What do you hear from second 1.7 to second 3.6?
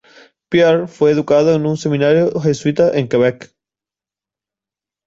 seminario jesuita en Quebec.